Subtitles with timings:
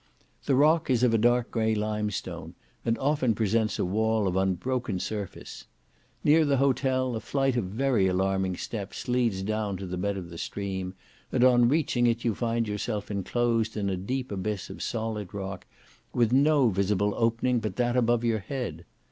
[0.45, 4.97] The rock is of a dark grey limestone, and often presents a wall of unbroken
[4.97, 5.65] surface.
[6.23, 10.31] Near the hotel a flight of very alarming steps leads down to the bed of
[10.31, 10.95] the stream,
[11.31, 15.67] and on reaching it you find yourself enclosed in a deep abyss of solid rock,
[16.15, 18.85] with no visible opening but that above your head.